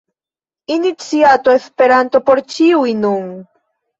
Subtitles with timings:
[0.75, 3.31] Iniciato Esperanto por ĉiuj– nun!